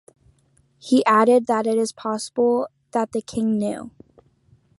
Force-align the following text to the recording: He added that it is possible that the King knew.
He 0.79 1.05
added 1.05 1.45
that 1.45 1.67
it 1.67 1.77
is 1.77 1.91
possible 1.91 2.69
that 2.89 3.11
the 3.11 3.21
King 3.21 3.59
knew. 3.59 3.91